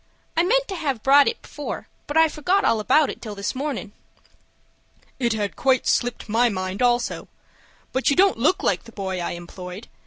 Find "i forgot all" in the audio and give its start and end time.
2.17-2.79